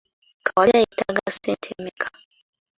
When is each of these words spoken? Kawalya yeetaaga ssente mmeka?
Kawalya 0.45 0.79
yeetaaga 0.83 1.25
ssente 1.33 1.69
mmeka? 1.77 2.07